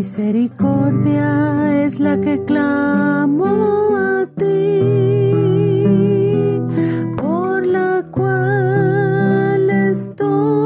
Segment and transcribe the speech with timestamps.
[0.00, 4.80] Misericordia es la que clamo a ti,
[7.20, 10.59] por la cual estoy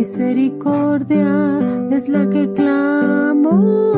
[0.00, 1.58] Misericordia
[1.92, 3.92] es la que clamo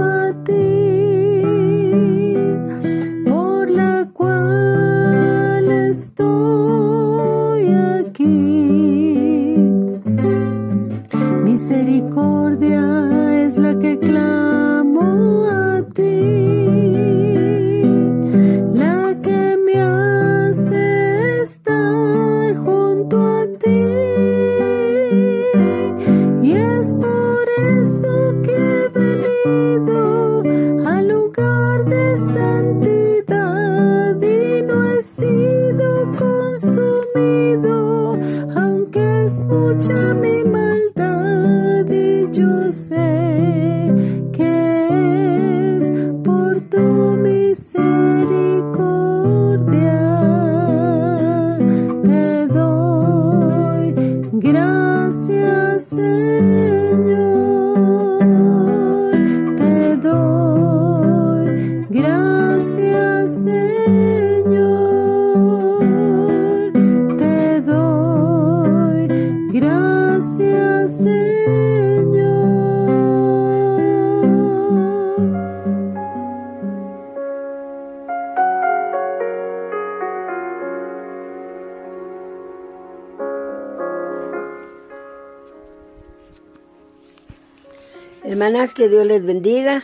[88.74, 89.82] Que Dios les bendiga.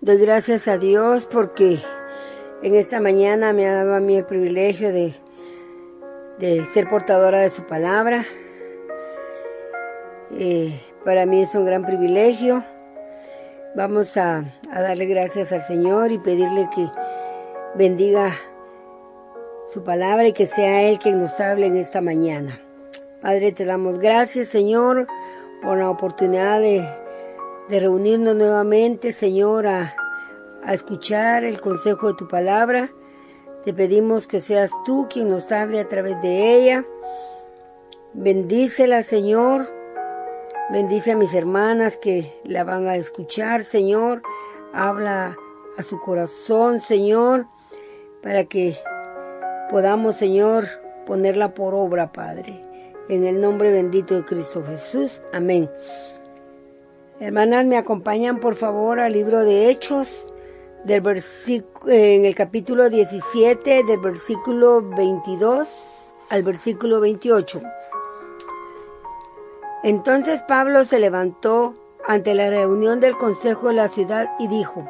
[0.00, 1.78] Doy gracias a Dios porque
[2.62, 5.14] en esta mañana me ha dado a mí el privilegio de,
[6.38, 8.24] de ser portadora de su palabra.
[10.32, 12.64] Eh, para mí es un gran privilegio.
[13.76, 16.88] Vamos a darle gracias al Señor y pedirle que
[17.76, 18.32] bendiga
[19.66, 22.60] su palabra y que sea Él quien nos hable en esta mañana.
[23.20, 25.06] Padre, te damos gracias, Señor,
[25.62, 26.84] por la oportunidad de,
[27.68, 29.94] de reunirnos nuevamente, Señor, a,
[30.62, 32.90] a escuchar el consejo de tu palabra.
[33.64, 36.84] Te pedimos que seas tú quien nos hable a través de ella.
[38.12, 39.72] Bendícela, Señor.
[40.70, 44.22] Bendice a mis hermanas que la van a escuchar, Señor.
[44.72, 45.36] Habla
[45.76, 47.46] a su corazón, Señor,
[48.22, 48.76] para que
[49.70, 50.66] podamos, Señor,
[51.06, 52.62] ponerla por obra, Padre.
[53.08, 55.22] En el nombre bendito de Cristo Jesús.
[55.32, 55.70] Amén.
[57.22, 60.34] Hermanas, me acompañan por favor al libro de Hechos,
[60.88, 65.68] en el capítulo 17, del versículo 22
[66.30, 67.62] al versículo 28.
[69.84, 71.74] Entonces Pablo se levantó
[72.08, 74.88] ante la reunión del consejo de la ciudad y dijo,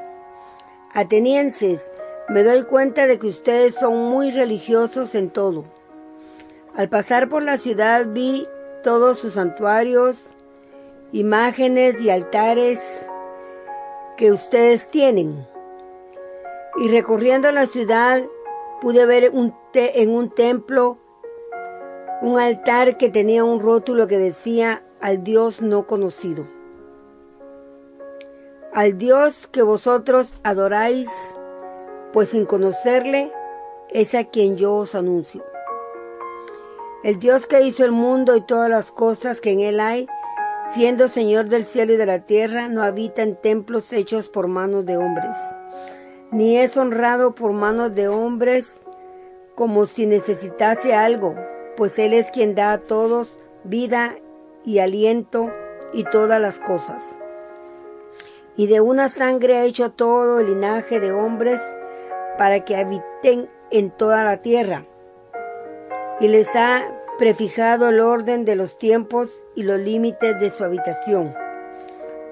[0.95, 1.93] Atenienses,
[2.31, 5.65] me doy cuenta de que ustedes son muy religiosos en todo.
[6.75, 8.49] Al pasar por la ciudad vi
[8.83, 10.17] todos sus santuarios,
[11.13, 12.79] imágenes y altares
[14.17, 15.47] que ustedes tienen.
[16.79, 18.23] Y recorriendo la ciudad
[18.81, 19.33] pude ver
[19.75, 20.99] en un templo
[22.23, 26.47] un altar que tenía un rótulo que decía al Dios no conocido.
[28.73, 31.11] Al Dios que vosotros adoráis,
[32.13, 33.31] pues sin conocerle
[33.91, 35.45] es a quien yo os anuncio.
[37.03, 40.07] El Dios que hizo el mundo y todas las cosas que en él hay,
[40.75, 44.87] siendo Señor del cielo y de la tierra, no habita en templos hechos por manos
[44.87, 45.37] de hombres,
[46.31, 48.67] ni es honrado por manos de hombres
[49.55, 51.35] como si necesitase algo,
[51.77, 53.29] pues Él es quien da a todos
[53.65, 54.17] vida
[54.65, 55.53] y aliento
[55.93, 57.03] y todas las cosas.
[58.57, 61.61] Y de una sangre ha hecho todo el linaje de hombres
[62.39, 64.83] para que habiten en toda la tierra.
[66.21, 66.85] Y les ha
[67.23, 71.33] prefijado el orden de los tiempos y los límites de su habitación,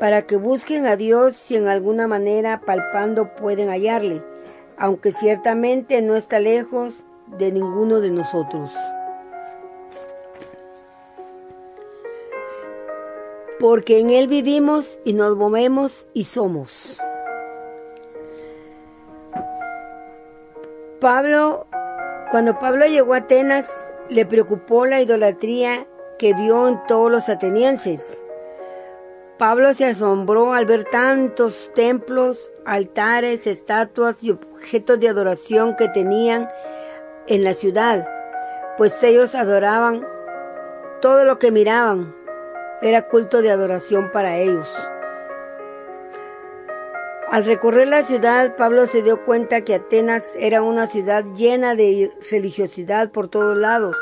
[0.01, 4.21] para que busquen a Dios si en alguna manera palpando pueden hallarle,
[4.77, 7.05] aunque ciertamente no está lejos
[7.39, 8.73] de ninguno de nosotros.
[13.61, 17.01] Porque en Él vivimos y nos movemos y somos.
[21.01, 21.69] Pablo,
[22.33, 25.87] cuando Pablo llegó a Atenas, le preocupó la idolatría
[26.19, 28.23] que vio en todos los atenienses.
[29.39, 36.49] Pablo se asombró al ver tantos templos, altares, estatuas y objetos de adoración que tenían
[37.27, 38.07] en la ciudad,
[38.77, 40.07] pues ellos adoraban
[41.01, 42.15] todo lo que miraban,
[42.83, 44.69] era culto de adoración para ellos.
[47.31, 52.13] Al recorrer la ciudad, Pablo se dio cuenta que Atenas era una ciudad llena de
[52.29, 53.97] religiosidad por todos lados,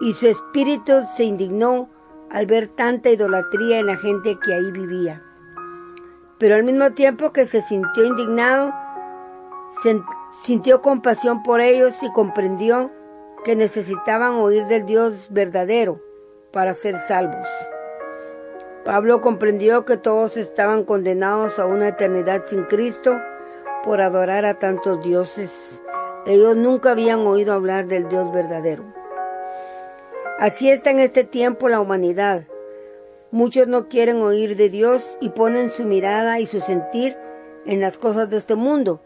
[0.00, 1.88] y su espíritu se indignó
[2.30, 5.22] al ver tanta idolatría en la gente que ahí vivía.
[6.38, 8.74] Pero al mismo tiempo que se sintió indignado,
[10.42, 12.90] sintió compasión por ellos y comprendió
[13.44, 16.00] que necesitaban oír del Dios verdadero
[16.52, 17.46] para ser salvos.
[18.88, 23.20] Pablo comprendió que todos estaban condenados a una eternidad sin Cristo
[23.84, 25.82] por adorar a tantos dioses.
[26.24, 28.84] Ellos nunca habían oído hablar del Dios verdadero.
[30.38, 32.44] Así está en este tiempo la humanidad.
[33.30, 37.14] Muchos no quieren oír de Dios y ponen su mirada y su sentir
[37.66, 39.02] en las cosas de este mundo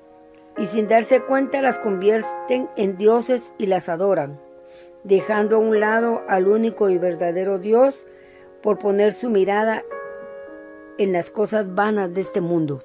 [0.56, 4.38] y sin darse cuenta las convierten en dioses y las adoran,
[5.02, 8.06] dejando a un lado al único y verdadero Dios
[8.62, 9.84] por poner su mirada
[10.98, 12.82] en las cosas vanas de este mundo,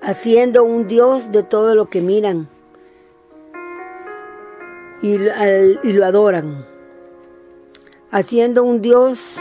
[0.00, 2.48] haciendo un Dios de todo lo que miran
[5.02, 6.66] y, lo adoran,
[8.10, 9.36] haciendo un Dios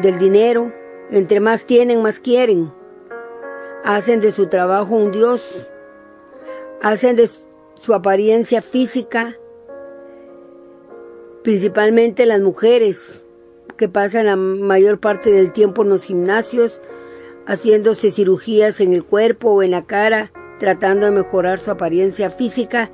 [0.00, 0.72] del dinero,
[1.10, 2.72] entre más tienen, más quieren,
[3.84, 5.68] hacen de su trabajo un Dios,
[6.80, 7.28] hacen de
[7.74, 9.36] su apariencia física,
[11.42, 13.26] principalmente las mujeres,
[13.82, 16.80] que pasan la mayor parte del tiempo en los gimnasios,
[17.48, 20.30] haciéndose cirugías en el cuerpo o en la cara,
[20.60, 22.92] tratando de mejorar su apariencia física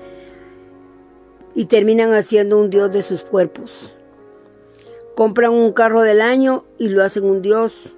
[1.55, 3.99] y terminan haciendo un dios de sus cuerpos.
[5.15, 7.95] Compran un carro del año y lo hacen un dios.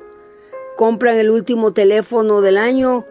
[0.76, 3.06] Compran el último teléfono del año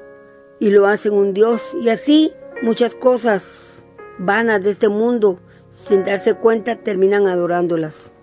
[0.60, 1.74] y lo hacen un dios.
[1.82, 3.88] Y así muchas cosas
[4.18, 5.38] vanas de este mundo,
[5.70, 8.14] sin darse cuenta, terminan adorándolas.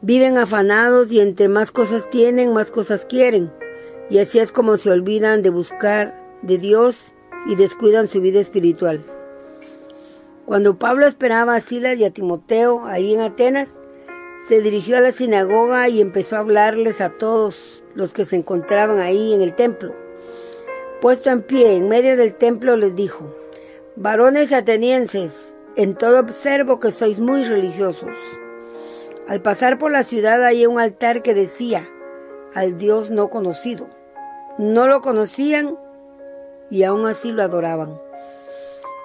[0.00, 3.52] Viven afanados y entre más cosas tienen, más cosas quieren.
[4.10, 7.12] Y así es como se olvidan de buscar de Dios
[7.46, 9.04] y descuidan su vida espiritual.
[10.46, 13.70] Cuando Pablo esperaba a Silas y a Timoteo ahí en Atenas,
[14.48, 19.00] se dirigió a la sinagoga y empezó a hablarles a todos los que se encontraban
[19.00, 19.92] ahí en el templo.
[21.00, 23.34] Puesto en pie en medio del templo les dijo,
[23.96, 28.16] varones atenienses, en todo observo que sois muy religiosos.
[29.28, 31.86] Al pasar por la ciudad hay un altar que decía
[32.54, 33.86] al Dios no conocido.
[34.56, 35.78] No lo conocían
[36.70, 38.00] y aún así lo adoraban.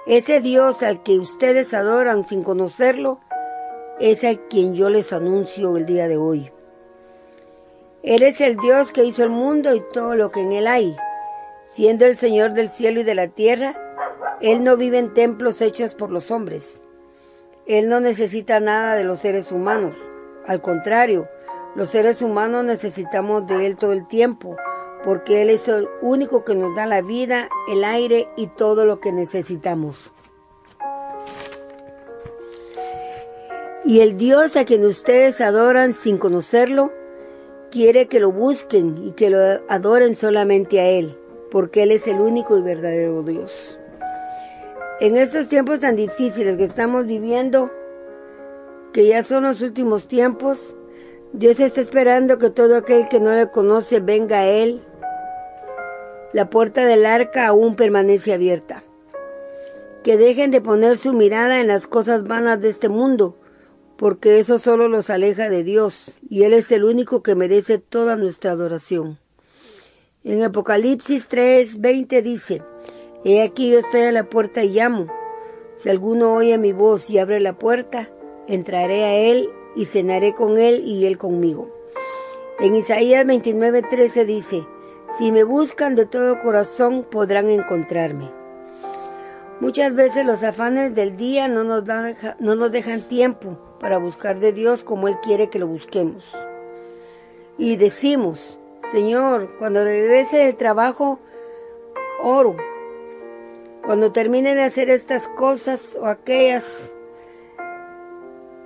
[0.06, 3.20] Ese Dios al que ustedes adoran sin conocerlo
[4.00, 6.50] es a quien yo les anuncio el día de hoy.
[8.02, 10.96] Él es el Dios que hizo el mundo y todo lo que en él hay.
[11.74, 13.74] Siendo el Señor del cielo y de la tierra,
[14.40, 16.82] Él no vive en templos hechos por los hombres.
[17.66, 19.96] Él no necesita nada de los seres humanos.
[20.46, 21.28] Al contrario,
[21.74, 24.56] los seres humanos necesitamos de Él todo el tiempo,
[25.02, 29.00] porque Él es el único que nos da la vida, el aire y todo lo
[29.00, 30.12] que necesitamos.
[33.84, 36.92] Y el Dios a quien ustedes adoran sin conocerlo,
[37.70, 41.18] quiere que lo busquen y que lo adoren solamente a Él,
[41.50, 43.78] porque Él es el único y verdadero Dios.
[45.00, 47.70] En estos tiempos tan difíciles que estamos viviendo,
[48.94, 50.76] que ya son los últimos tiempos,
[51.32, 54.82] Dios está esperando que todo aquel que no le conoce venga a Él.
[56.32, 58.84] La puerta del arca aún permanece abierta.
[60.04, 63.36] Que dejen de poner su mirada en las cosas vanas de este mundo,
[63.96, 65.96] porque eso solo los aleja de Dios,
[66.30, 69.18] y Él es el único que merece toda nuestra adoración.
[70.22, 72.62] En Apocalipsis 3, 20 dice,
[73.24, 75.08] He aquí yo estoy a la puerta y llamo.
[75.74, 78.08] Si alguno oye mi voz y abre la puerta,
[78.46, 81.68] entraré a él y cenaré con él y él conmigo.
[82.60, 84.66] En Isaías 29:13 dice,
[85.18, 88.30] si me buscan de todo corazón podrán encontrarme.
[89.60, 91.84] Muchas veces los afanes del día no nos,
[92.40, 96.32] no nos dejan tiempo para buscar de Dios como Él quiere que lo busquemos.
[97.56, 98.58] Y decimos,
[98.90, 101.20] Señor, cuando regrese del trabajo,
[102.22, 102.56] oro.
[103.86, 106.96] Cuando termine de hacer estas cosas o aquellas,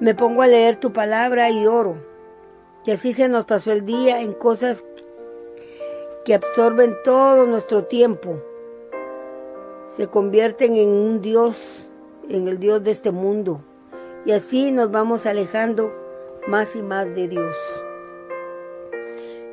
[0.01, 1.97] me pongo a leer tu palabra y oro.
[2.85, 4.85] Y así se nos pasó el día en cosas
[6.25, 8.41] que absorben todo nuestro tiempo.
[9.87, 11.87] Se convierten en un Dios,
[12.29, 13.61] en el Dios de este mundo.
[14.25, 15.93] Y así nos vamos alejando
[16.47, 17.57] más y más de Dios.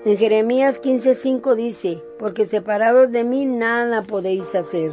[0.06, 4.92] En Jeremías 15:5 dice, porque separados de mí nada podéis hacer.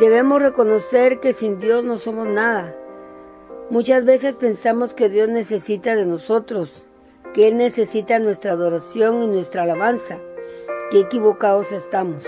[0.00, 2.74] Debemos reconocer que sin Dios no somos nada.
[3.70, 6.82] Muchas veces pensamos que Dios necesita de nosotros,
[7.32, 10.18] que Él necesita nuestra adoración y nuestra alabanza.
[10.90, 12.24] Qué equivocados estamos.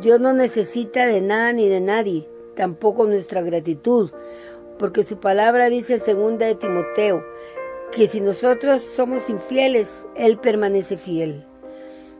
[0.00, 4.10] Dios no necesita de nada ni de nadie, tampoco nuestra gratitud,
[4.80, 7.24] porque su palabra dice segunda de Timoteo,
[7.92, 11.46] que si nosotros somos infieles, Él permanece fiel.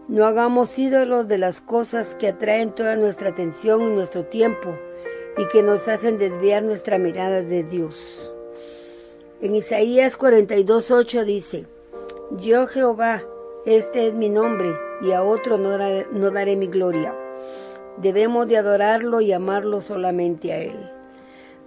[0.06, 4.76] No hagamos ídolos de las cosas que atraen toda nuestra atención y nuestro tiempo,
[5.38, 8.32] y que nos hacen desviar nuestra mirada de Dios.
[9.40, 11.66] En Isaías 42.8 dice,
[12.32, 13.22] Yo Jehová,
[13.64, 15.78] este es mi nombre, y a otro no
[16.10, 17.14] no daré mi gloria.
[17.98, 20.90] Debemos de adorarlo y amarlo solamente a Él.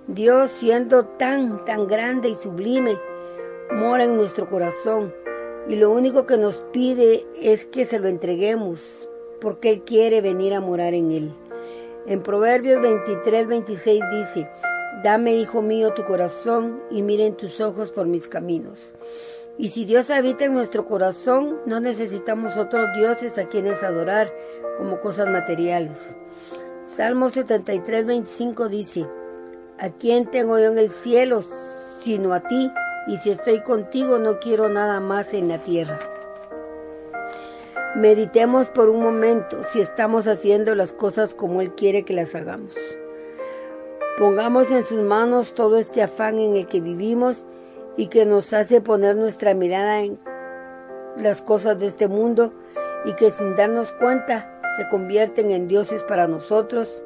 [0.08, 2.98] Dios, siendo tan, tan grande y sublime,
[3.72, 5.14] mora en nuestro corazón
[5.68, 9.08] y lo único que nos pide es que se lo entreguemos,
[9.40, 11.32] porque Él quiere venir a morar en Él.
[12.08, 14.50] En Proverbios 23, 26 dice,
[15.04, 18.96] Dame, hijo mío, tu corazón y miren tus ojos por mis caminos.
[19.58, 24.34] Y si Dios habita en nuestro corazón, no necesitamos otros dioses a quienes adorar
[24.80, 26.18] como cosas materiales.
[26.96, 29.08] Salmo 73, 25 dice,
[29.78, 31.44] ¿A quién tengo yo en el cielo
[32.04, 32.72] sino a ti?
[33.08, 36.00] Y si estoy contigo no quiero nada más en la tierra.
[37.96, 42.74] Meditemos por un momento si estamos haciendo las cosas como Él quiere que las hagamos.
[44.18, 47.46] Pongamos en sus manos todo este afán en el que vivimos
[47.98, 50.20] y que nos hace poner nuestra mirada en
[51.18, 52.54] las cosas de este mundo
[53.04, 57.04] y que sin darnos cuenta se convierten en dioses para nosotros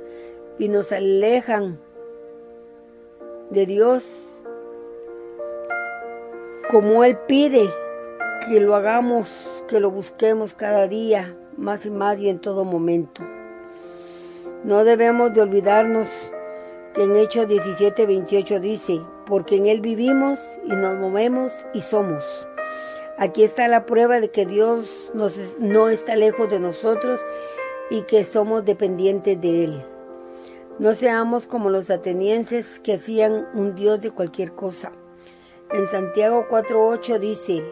[0.60, 1.80] y nos alejan
[3.50, 4.04] de Dios
[6.70, 7.68] como Él pide
[8.48, 9.28] que lo hagamos
[9.68, 13.22] que lo busquemos cada día, más y más y en todo momento.
[14.64, 16.08] No debemos de olvidarnos
[16.94, 22.24] que en Hechos 17, 28 dice, porque en Él vivimos y nos movemos y somos.
[23.18, 27.22] Aquí está la prueba de que Dios nos, no está lejos de nosotros
[27.90, 29.82] y que somos dependientes de Él.
[30.80, 34.92] No seamos como los atenienses que hacían un Dios de cualquier cosa.
[35.72, 37.64] En Santiago 4.8 dice,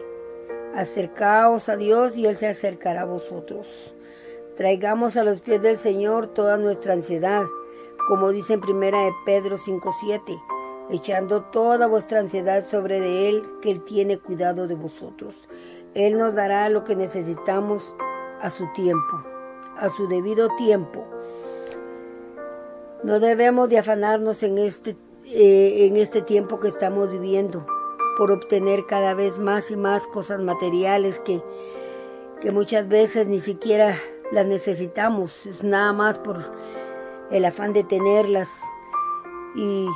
[0.76, 3.94] Acercaos a Dios y Él se acercará a vosotros.
[4.56, 7.44] Traigamos a los pies del Señor toda nuestra ansiedad,
[8.08, 10.42] como dice en primera de Pedro 5.7,
[10.90, 15.36] echando toda vuestra ansiedad sobre de Él, que Él tiene cuidado de vosotros.
[15.94, 17.84] Él nos dará lo que necesitamos
[18.40, 19.22] a su tiempo,
[19.76, 21.06] a su debido tiempo.
[23.04, 27.64] No debemos de afanarnos en este, eh, en este tiempo que estamos viviendo
[28.16, 31.42] por obtener cada vez más y más cosas materiales que,
[32.40, 33.96] que muchas veces ni siquiera
[34.32, 36.44] las necesitamos, es nada más por
[37.30, 38.48] el afán de tenerlas
[39.54, 39.86] y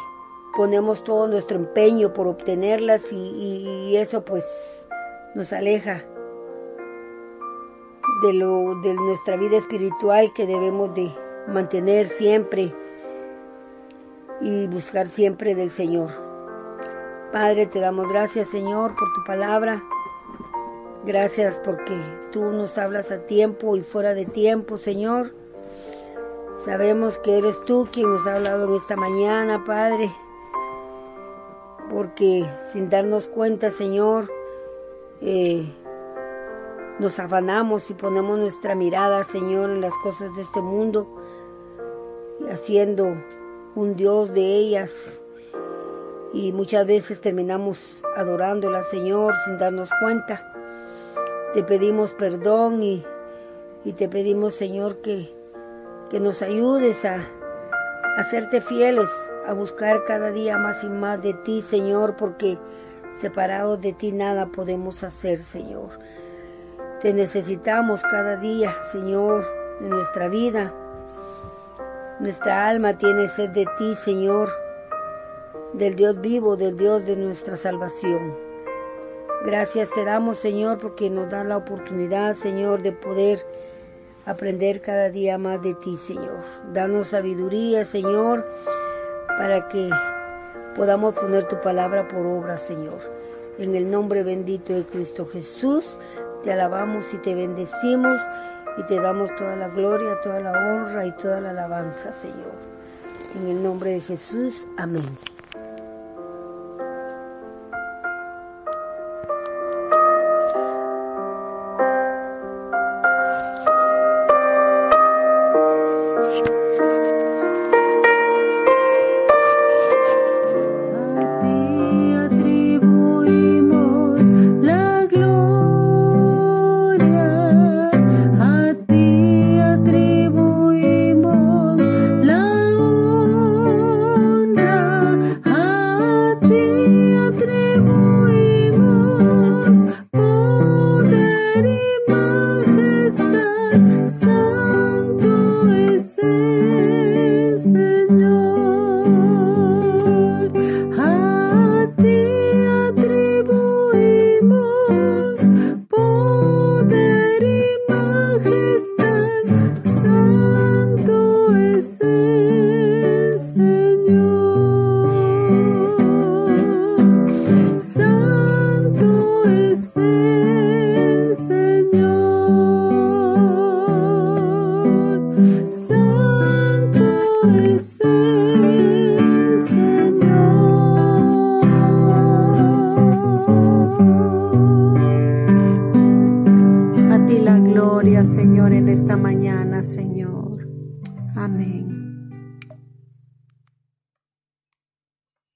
[0.56, 4.88] ponemos todo nuestro empeño por obtenerlas y, eso pues
[5.34, 6.04] nos aleja
[8.22, 11.10] de lo de nuestra vida espiritual que debemos de
[11.48, 12.72] mantener siempre
[14.40, 16.27] y buscar siempre del Señor.
[17.32, 19.84] Padre, te damos gracias, Señor, por tu palabra.
[21.04, 21.94] Gracias porque
[22.32, 25.34] tú nos hablas a tiempo y fuera de tiempo, Señor.
[26.64, 30.10] Sabemos que eres tú quien nos ha hablado en esta mañana, Padre.
[31.90, 34.32] Porque sin darnos cuenta, Señor,
[35.20, 35.70] eh,
[36.98, 41.06] nos afanamos y ponemos nuestra mirada, Señor, en las cosas de este mundo,
[42.50, 43.12] haciendo
[43.74, 45.22] un Dios de ellas
[46.32, 50.52] y muchas veces terminamos adorándola, Señor, sin darnos cuenta.
[51.54, 53.04] Te pedimos perdón y,
[53.84, 55.34] y te pedimos, Señor, que,
[56.10, 59.08] que nos ayudes a, a hacerte fieles,
[59.46, 62.58] a buscar cada día más y más de ti, Señor, porque
[63.18, 65.98] separados de ti nada podemos hacer, Señor.
[67.00, 69.46] Te necesitamos cada día, Señor,
[69.80, 70.74] en nuestra vida.
[72.20, 74.50] Nuestra alma tiene sed de ti, Señor,
[75.72, 78.34] del Dios vivo, del Dios de nuestra salvación.
[79.44, 83.44] Gracias te damos, Señor, porque nos da la oportunidad, Señor, de poder
[84.26, 86.42] aprender cada día más de ti, Señor.
[86.72, 88.46] Danos sabiduría, Señor,
[89.26, 89.88] para que
[90.74, 92.98] podamos poner tu palabra por obra, Señor.
[93.58, 95.96] En el nombre bendito de Cristo Jesús,
[96.44, 98.20] te alabamos y te bendecimos
[98.76, 102.54] y te damos toda la gloria, toda la honra y toda la alabanza, Señor.
[103.36, 105.37] En el nombre de Jesús, amén.